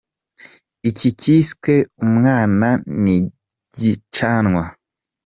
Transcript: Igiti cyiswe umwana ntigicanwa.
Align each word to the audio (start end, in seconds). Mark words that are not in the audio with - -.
Igiti 0.89 1.09
cyiswe 1.19 1.73
umwana 2.05 2.67
ntigicanwa. 3.01 4.63